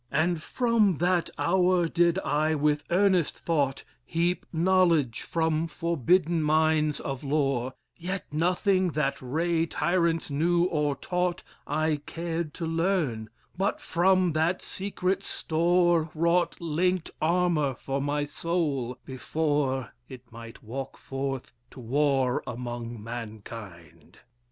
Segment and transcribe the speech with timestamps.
[0.11, 7.23] '".....And from that hour did I, with earnest thought, Heap knowledge from forbidden mines of
[7.23, 14.31] lore; Yet nothing that ray tyrants knew or taught I cared to learn, but from
[14.33, 21.79] that secret store Wrought linked armour for my soul, before It might walk forth to
[21.79, 24.17] war among mankind."